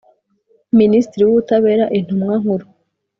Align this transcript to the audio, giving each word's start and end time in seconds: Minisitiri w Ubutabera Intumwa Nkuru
Minisitiri 0.79 1.21
w 1.23 1.29
Ubutabera 1.31 1.85
Intumwa 1.97 2.35
Nkuru 2.41 2.65